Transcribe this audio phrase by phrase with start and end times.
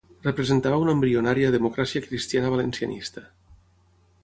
[0.27, 3.27] Representava una embrionària democràcia cristiana valencianista.